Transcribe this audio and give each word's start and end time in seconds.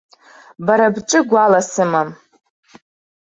Бара 0.65 0.87
бҿы 0.93 1.19
гәала 1.29 1.61
сымам. 1.71 2.09